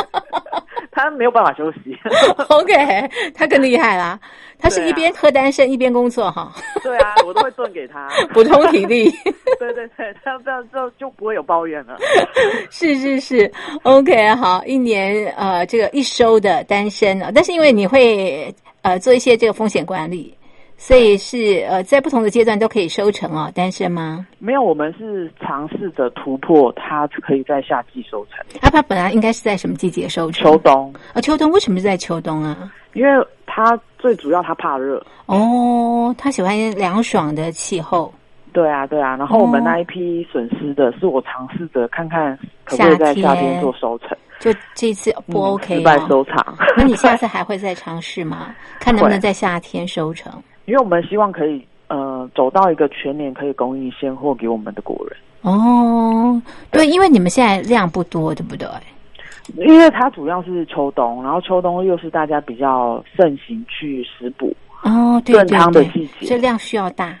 [0.92, 1.98] 他没有办法休息。
[2.50, 4.20] OK，他更厉害啦，
[4.60, 6.52] 他是一边喝单身一边工作哈。
[6.82, 9.10] 对啊，我都会炖给他 补充体力。
[9.58, 11.96] 对对对，他这样就就不会有抱怨了。
[12.70, 13.50] 是是是
[13.84, 20.36] ，OK，好，一年呃这个一收的单身啊，但是因为你会呃做一些这个风险管理。
[20.82, 23.48] 所以是呃，在不同的阶段都可以收成哦。
[23.54, 24.26] 单身吗？
[24.40, 28.44] 没有，我们是尝试着突破，它可以在夏季收成。
[28.60, 30.50] 它它本来应该是在什么季节收成？
[30.50, 32.72] 秋冬啊，秋冬为什么是在秋冬啊？
[32.94, 38.12] 因为它最主要它怕热哦，它喜欢凉爽的气候。
[38.52, 39.16] 对啊，对啊。
[39.16, 44.18] 然后我们那一批损失的是我尝试着看看可不可以在夏天做收成。
[44.40, 46.58] 就这次不 OK，失败收场。
[46.76, 48.52] 那你下次还会再尝试吗？
[48.80, 50.42] 看能不能在夏天收成？
[50.64, 58.68] 因为我们希望可以呃走到一个全年可以供应现货给我们的国人哦，对，因为你们现在量不多，对不对？
[59.56, 67.12] 因为它主要是秋冬，然后秋冬又是大家比较盛行去食补哦炖汤的季节，这量需要大。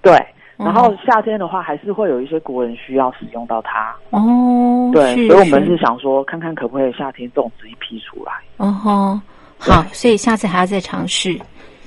[0.00, 0.14] 对，
[0.56, 4.90] 然后夏天的话还是会有一些国人需要使用到它哦。
[4.90, 8.32] 对，所以我们是想说，看看可不可以夏天种植一批出来。
[8.56, 9.20] 哦吼，
[9.58, 11.38] 好，所以下次还要再尝试。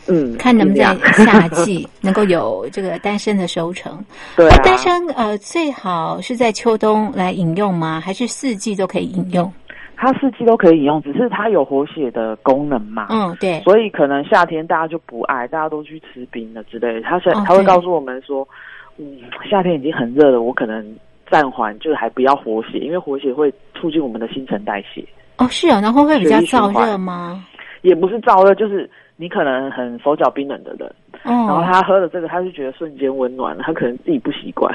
[0.10, 4.04] 嗯，看能不能在夏季 能够有这个丹参的收成。
[4.36, 8.02] 对，丹参呃最好是在秋冬来饮用吗？
[8.04, 9.52] 还是四季都可以饮用？
[10.00, 13.08] 它四季都可以饮用，只是它有活血的功能嘛。
[13.10, 13.60] 嗯，对。
[13.62, 17.02] 所以可能夏天大家就不爱，大家都去吃冰了之类的。
[17.02, 18.48] 他他会告诉我们说，
[18.98, 19.17] 嗯，
[19.50, 20.96] 夏天已经很热了，我可能
[21.32, 25.04] 暂缓，就是还不要活血，因为活血会促进我们的新陈代谢。
[25.38, 27.43] 哦，是啊，然后会比较燥热吗？
[27.82, 28.89] 也不是燥热，就是。
[29.20, 34.72] 你可能很手脚冰冷的人，然后他喝了这个，他就觉得瞬间温暖了，他可能自己不习惯。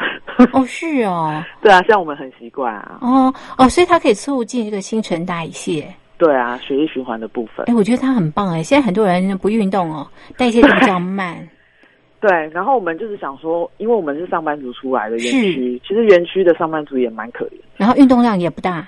[0.53, 2.99] 哦，是哦， 对啊，像我们很习惯啊。
[3.01, 5.87] 哦哦，所以它可以促进这个新陈代谢。
[6.19, 7.65] 对啊，血液循环的部分。
[7.69, 8.63] 哎，我觉得它很棒哎。
[8.63, 11.37] 现在很多人不运动哦，代谢比较慢。
[12.21, 18.87] 对，然后我们就是想说，因为我们是上班族出来的园区，其实园区的上班族也蛮可怜，然后运动量也不大。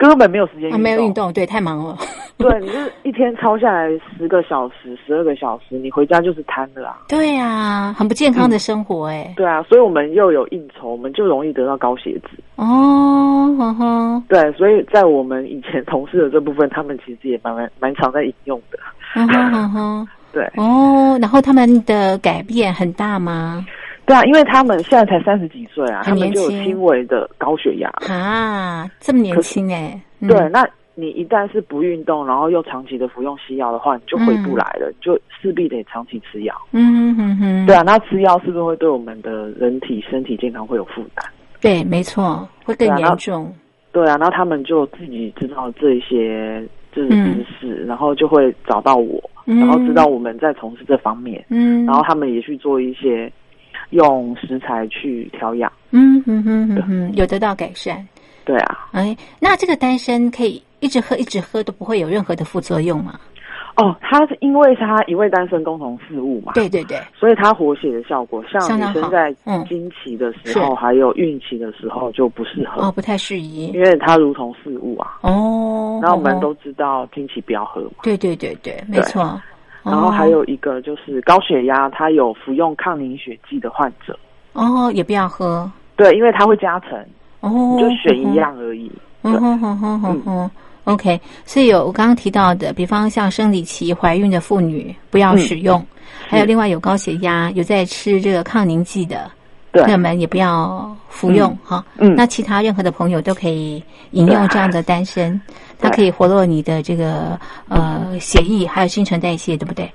[0.00, 1.94] 根本没有时间，没有运动，对，太忙了。
[2.38, 3.86] 对，你是一天超下来
[4.16, 6.96] 十个小时、十二个小时，你回家就是瘫的啦。
[7.06, 9.34] 对呀，很不健康的生活哎。
[9.36, 12.42] 对啊，所以我们又有应酬，我们就容易得到高血脂。
[12.56, 14.22] 哦，呵呵。
[14.26, 18.78] 对，所以在我们以前同事的这部分，他们其实也蛮蛮蛮常在饮用的。
[19.16, 20.08] 嗯哼哼哼。
[20.32, 20.50] 对。
[20.56, 23.62] 哦，然后他们的改变很大吗？
[24.10, 30.02] 对啊，因为他们现在才三十几岁啊，他们就有轻微的高血压啊，这么年轻哎。
[30.26, 36.52] 对，那你一旦是不运动，然后又长期的服用西药的话，你就回不来了，就势必得长期吃药。
[36.72, 41.24] 嗯哼哼，对啊，那吃药是不是会对我们的人体身体健康会有负担？
[41.60, 43.54] 对，没错，会更严重。
[43.92, 53.32] 对啊，然后他们就自己知道这些就是知识，然后就会找到我，然后知道我们在从事这方面，嗯，然后他们也去做一些
[53.90, 58.06] 用食材去调养，嗯哼哼哼哼，有得到改善。
[58.44, 63.18] 对啊，哎，那这个丹参可以一直喝一直喝都不会有任何的副作用吗？
[63.76, 69.32] 哦，它是因为它一位单身共同事物嘛，对对对，所以它活血的效果，像女生在
[69.68, 72.82] 经期的时候，还有孕期的时候就不适合。
[72.82, 75.18] 哦，不太适宜，因为它如同事物啊。
[75.22, 79.40] 哦，然后我们都知道经期不要喝嘛，对对对对，没错。
[79.82, 84.18] 然后还有一个就是高血压，他有服用抗凝血剂的患者，
[84.52, 86.98] 哦，也不要喝，对，因为它会加成，
[87.40, 88.90] 哦，就选一样而已。
[89.22, 89.58] 嗯哼。
[89.60, 90.50] 哼哼哼哼。
[90.84, 95.84] OK，所以有我刚刚提到的，比方像生理期怀孕的妇女不要使用，
[96.26, 99.30] 还有另外有高血压、有在吃这个抗凝剂的，
[99.72, 101.84] 朋友们也不要服用哈。
[101.98, 103.80] 嗯，那其他任何的朋友都可以
[104.12, 105.38] 饮用这样的丹参，
[105.80, 109.90] 它可以活络你的这个呃血液，还有新陈代谢，对不对？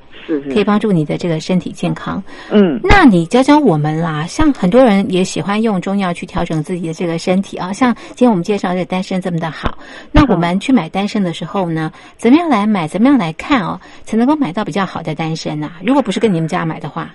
[0.53, 2.21] 可以帮助你的这个身体健康。
[2.51, 4.26] 嗯，那你教教我们啦。
[4.28, 7.71] 像很多人也喜欢用中药去调整自己的这个身体啊。
[7.73, 9.78] 像今天我们介绍这个丹参这么的好，
[10.11, 12.88] 那我们去买丹参的时候呢，怎么样来买？
[12.88, 15.71] 怎么样来看哦，才能够买到比较好的丹参呢？
[15.86, 17.09] 如果不是跟你们家买的话，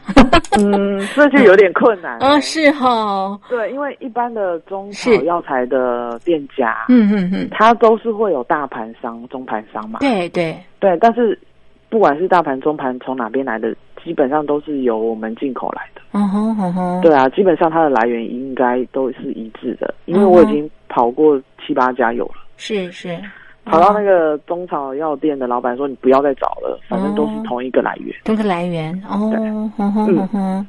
[0.59, 2.39] 嗯，这就有点困难啊。
[2.41, 10.01] 是哈，对，因为一般的中草药材的店家，嗯嗯嗯，它都是会有大盘商、中盘商嘛。
[10.01, 11.39] 对对对，但是。
[11.91, 16.01] 不管是大盘、中盘从哪边来的，基本上都是由我们进口来的。
[16.13, 17.01] 嗯哼，嗯哼。
[17.03, 22.35] 对啊，基本上它的来源应该都是一致的，因为我已经跑过七八家有了。
[22.57, 23.19] 是是，
[23.65, 30.67] 跑到那个中草药店的老板说：“你不要再找了，反正都是同一个来源。”同一个来源哦，哼哼哼哼。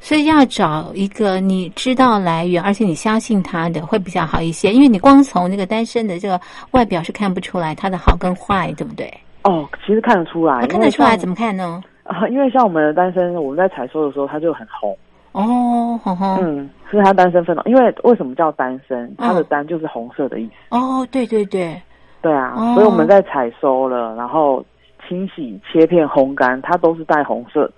[0.00, 4.72] 所以要找一个你知道来源，而且你相信他的，会比较好一些。
[4.72, 6.40] 因为你光从那个单身的这个
[6.70, 9.12] 外表是看不出来它的好跟坏，对不对？
[9.48, 11.82] 哦，其实看得出来，看得出来怎么看呢？
[12.04, 14.96] 啊， 因为像我们的单身，我们在采收的时候，它就很红。
[15.32, 17.62] 哦，红红，嗯，是它单身分的。
[17.66, 19.14] 因为为什么叫单身？
[19.16, 20.52] 它的单就是红色的意思。
[20.70, 21.80] 哦，对对对，
[22.20, 24.64] 对啊，所以我们在采收了，然后
[25.06, 27.70] 清洗、切片、烘干，它都是带红色。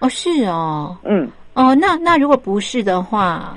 [0.00, 3.56] 哦，是哦，嗯，哦，那那如果不是的话，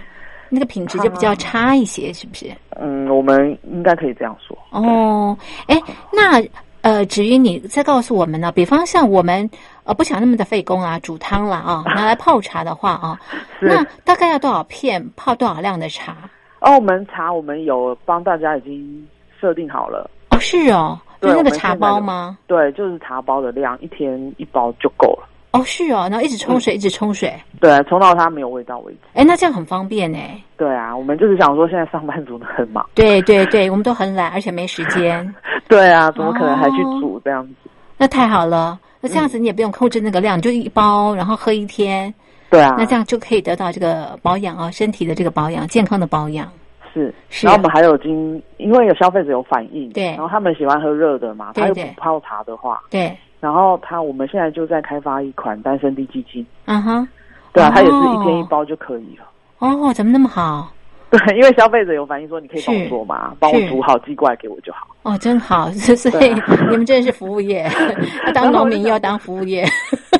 [0.50, 2.46] 那个品质就比较差一些，是不是？
[2.80, 4.58] 嗯，我们应该可以这样说。
[4.72, 5.76] 哦，哎，
[6.14, 6.42] 那。
[6.82, 8.52] 呃，至于你再告诉我们呢？
[8.52, 9.50] 比方像我们
[9.84, 13.20] 呃不想那么的费工啊，煮汤了啊， 拿来泡茶的话啊，
[13.60, 16.16] 那大概要多少片泡多少量的茶？
[16.62, 19.08] 哦，我们茶我们有帮大家已经
[19.40, 20.10] 设定好了。
[20.32, 22.38] 哦，是哦，就那个茶包吗？
[22.48, 25.29] 对，就是茶包的量，一天一包就够了。
[25.52, 29.00] 哦，是哦，然后一直冲水，一直冲水，对，冲到它没有味道为止。
[29.16, 30.40] 哎，那这样很方便哎。
[30.56, 32.88] 对啊，我们就是想说，现在上班族呢很忙。
[32.94, 35.34] 对对对，我们都很懒，而且没时间。
[35.68, 37.54] 对啊，怎么可能还去煮这样子？
[37.98, 42.14] 那太好了，那这样子你也不用控制那个量，你就一包，然后喝一天。
[42.52, 46.48] 对啊，那这样就可以得到这个保养啊，身体的这个保养，健康的保养。
[46.94, 53.18] 是，然后我们还有经，因为有消费者有反应，对，然后他们喜欢喝热的嘛，他又不泡茶的话，对。
[53.40, 56.46] 然后他，我们现在就在开发一款单身低基金。
[56.66, 57.08] 嗯哼，
[57.54, 59.26] 对啊，它也是一天一包就可以了。
[59.60, 60.72] 哦，怎么那么好？
[61.10, 64.88] 对，因为消费者有反映说，你可以帮我做嘛，帮我煮好寄过来给我就好。
[65.04, 66.34] 哦，真好， 所以
[66.70, 67.68] 你们真的是服务业，
[68.34, 69.66] 当农民要当服务业。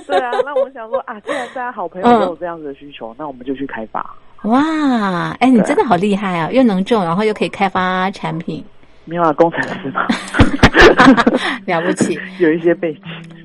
[0.08, 4.04] 对啊，那我想说啊，既然大家好朋友都有这样子的需求，那我们就去开发。
[4.44, 6.50] 哇，哎，你真的好厉害啊！
[6.52, 8.64] 又能种，然后又可以开发产品。
[9.10, 10.06] 没有啊，工程师嘛，
[11.66, 13.02] 了不起， 有一些背景，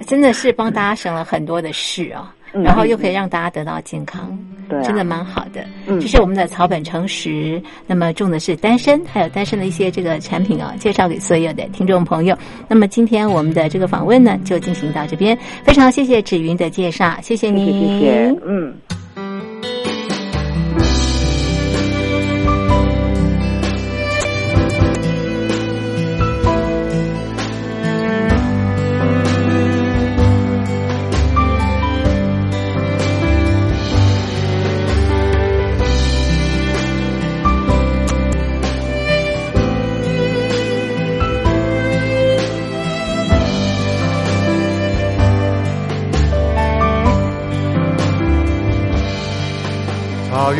[0.06, 4.38] 真的是帮大家省了很多的事啊，然后又可以让大家得到健康，
[4.68, 5.64] 对，真的蛮好的。
[5.86, 12.36] 嗯，这是我们的草本诚实，那么种的是丹参，还有丹参的一些这个产品啊，介绍给所有的听众朋友。
[12.68, 18.74] 那么今天我们的这个访问呢，就进行到这边，非常谢谢芷云的介绍，谢谢你，谢谢，嗯。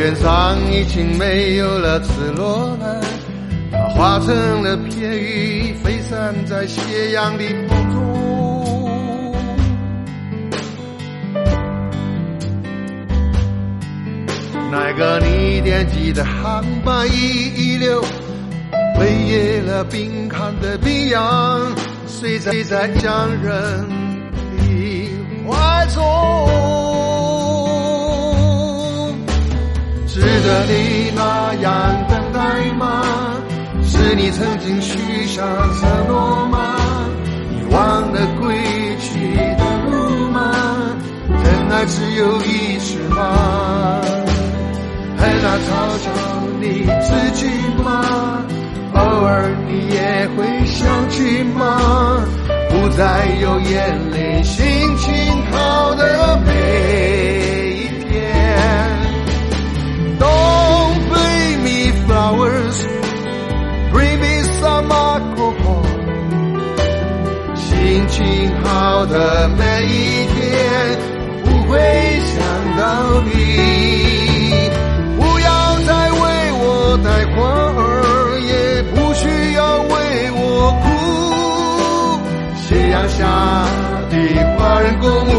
[0.05, 3.01] 原上已经没有了赤裸蓝，
[3.73, 9.35] 它化成了片羽，飞散在斜阳的风中。
[14.71, 18.03] 那个你惦记的航班一一六，
[18.99, 21.75] 飞越了冰寒的冰洋，
[22.07, 23.89] 睡在在家人
[24.59, 25.09] 的
[25.49, 26.03] 怀中，
[30.15, 33.03] 值得你那样等待吗？
[33.83, 35.43] 是你曾经许下
[35.81, 36.77] 承诺吗？
[37.51, 38.55] 你忘了归
[39.01, 40.53] 去的路吗？
[41.43, 44.01] 真爱只有一次吗？
[45.17, 46.11] 很难嘲笑
[46.61, 47.49] 你自己
[47.83, 48.41] 吗？
[48.95, 52.25] 偶尔你也会想起吗？
[52.71, 54.65] 不再有眼泪，心
[54.97, 56.53] 情好的美
[68.15, 70.39] 心情好的每一天，
[71.45, 71.81] 不会
[72.21, 72.39] 想
[72.79, 73.29] 到你。
[75.19, 75.49] 不要
[75.81, 76.23] 再为
[76.61, 76.63] 我
[77.03, 77.35] 带花
[77.75, 78.53] 儿，也
[78.95, 80.39] 不需要为我
[80.85, 80.87] 哭。
[82.55, 83.19] 夕阳下
[84.09, 84.15] 的
[84.57, 85.33] 花人公墓，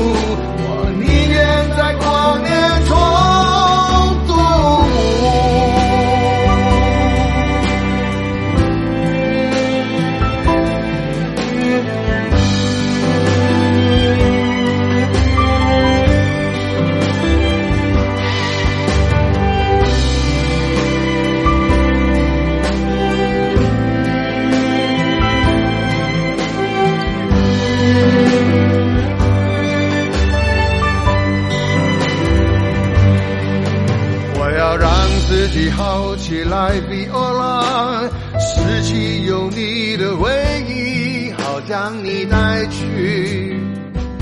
[35.28, 38.08] 自己好起来，Viola，
[38.40, 40.30] 拾起有你的回
[40.70, 43.60] 忆，好将你带去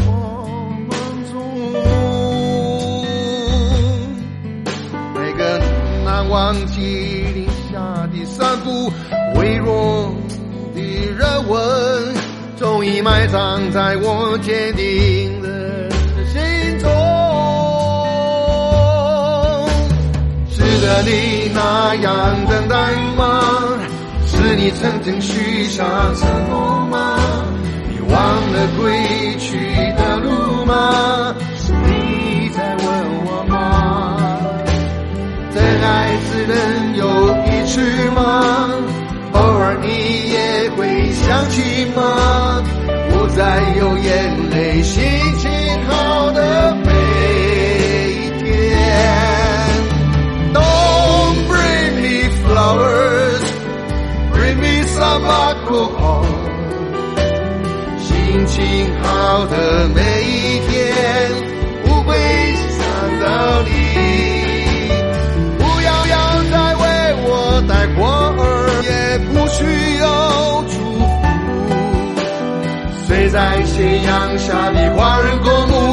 [0.08, 0.48] 我
[0.90, 0.98] 梦
[1.30, 1.36] 中。
[5.14, 5.60] 每个
[6.06, 8.90] 难忘记零下的散步，
[9.36, 10.16] 微弱
[10.74, 10.82] 的
[11.18, 12.16] 热吻，
[12.58, 15.43] 终于埋葬在我坚定
[20.84, 22.76] 值得你那样等待
[23.16, 23.40] 吗？
[24.26, 25.82] 是你曾经许下
[26.14, 27.18] 承诺吗？
[27.90, 28.20] 你忘
[28.52, 29.56] 了归去
[29.98, 31.34] 的路吗？
[31.56, 32.86] 是你在问
[33.24, 34.38] 我吗？
[35.56, 37.08] 真爱只能有
[37.46, 37.80] 一次
[38.12, 38.22] 吗？
[39.32, 39.88] 偶尔你
[40.34, 42.62] 也会想起吗？
[43.10, 45.02] 不再有眼泪心，
[58.54, 58.62] 幸
[59.02, 60.72] 好的每一天，
[61.86, 62.16] 不会
[62.70, 62.86] 想
[63.20, 63.26] 到
[63.64, 63.68] 你。
[65.58, 66.16] 不要要
[66.52, 66.84] 再为
[67.24, 67.28] 我
[67.68, 68.02] 带花
[68.38, 68.44] 儿，
[68.84, 69.58] 也不需
[69.98, 70.06] 要
[70.70, 71.10] 祝福。
[73.08, 75.93] 睡在斜阳下的花人公墓，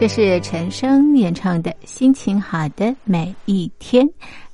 [0.00, 4.02] 这是陈升演唱的《心情好的每一天》。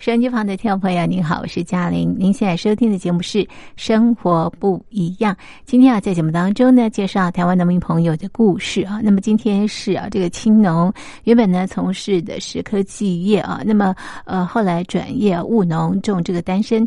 [0.01, 2.13] 收音机旁的听众朋友，您好，我是嘉玲。
[2.19, 3.45] 您现在收听的节目是
[3.77, 5.33] 《生活不一样》。
[5.65, 8.99] 今天啊，在节目当中呢，介绍台湾农民朋友的故事啊。
[9.01, 10.93] 那么今天是啊，这个青农
[11.23, 13.95] 原本呢从事的是科技业啊，那么
[14.25, 16.85] 呃后来转业务农，种这个单身。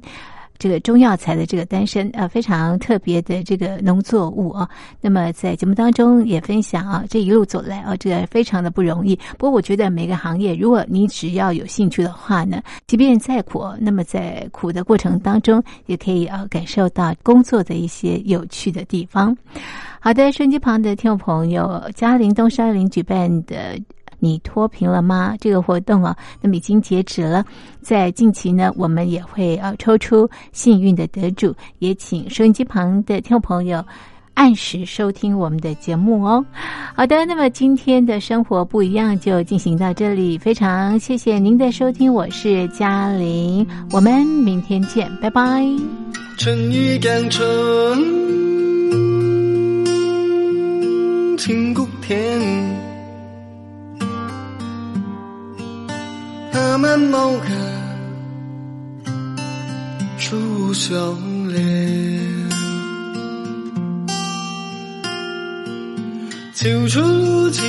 [0.60, 4.70] 这个中药材的这个单身啊，非常特别的这个农作物啊。
[5.00, 9.16] 那么在节目当中也分享啊，这一路走来啊，这个非常的不容易。
[9.38, 19.36] 不过我觉得每个行业，如果你只要有兴趣的话呢，即便再苦，那么在苦的过程当中，也可以啊感受到工作的一些有趣的地方。
[20.02, 23.80] 好的，收音机旁的听众朋友，嘉陵东山林举办的。
[24.20, 25.36] 你脱贫了吗？
[25.40, 27.46] 这个活动啊，那么已经截止了。
[27.82, 33.84] 在近期呢，我们也会呃抽出幸运的得主，也请收音机旁的听众朋友
[34.34, 36.46] 按时收听我们的节目哦。
[36.96, 45.64] 好的，那么今天的生活不一样就进行到这里，非常谢谢您的收听，我是嘉玲，我们明天见，拜拜。
[46.38, 47.48] 春雨江春，
[51.38, 52.89] 清谷天。
[56.52, 57.46] 他们某个
[60.18, 61.60] 初相恋，
[66.54, 67.62] 秋春秋，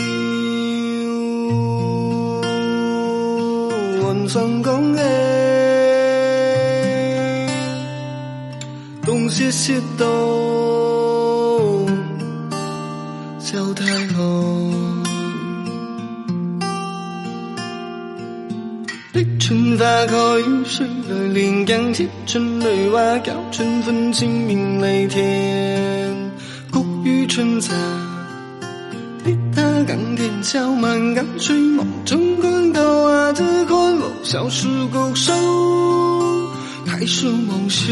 [4.03, 5.03] 晚上讲的，
[9.05, 10.07] 冬雪雪冬，
[19.81, 20.15] 春花开，
[20.67, 26.31] 水来连江接春雷花叫春分清明雷天，
[26.71, 27.75] 谷雨春残，
[29.25, 35.33] 立他冈田小满岗水梦中观高啊，自看我小时高手，
[36.85, 37.87] 太树梦秀，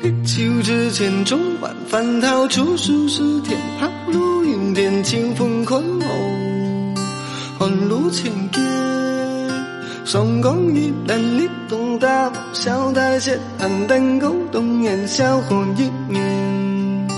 [0.00, 6.06] 立秋之前中晚翻涛，处处是天抛路云天清风宽厚，
[7.58, 8.65] 寒露千间。
[10.06, 17.08] 上港一人立东大小台阶，寒灯勾动烟消火一年，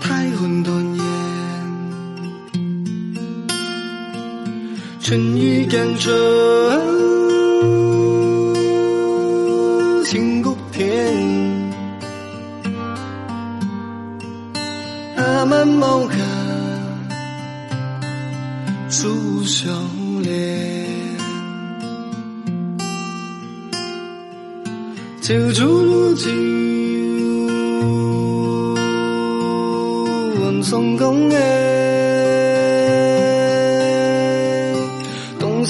[0.00, 1.04] 太混沌烟。
[5.00, 6.14] 春雨江春，
[25.28, 26.30] 酒竹如酒，
[30.40, 31.36] 问松公哎，
[35.38, 35.62] 东